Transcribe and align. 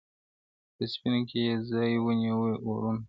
په 0.75 0.83
سینو 0.91 1.19
کي 1.29 1.39
یې 1.47 1.53
ځای 1.69 1.91
ونیوی 2.03 2.53
اورونو- 2.65 2.97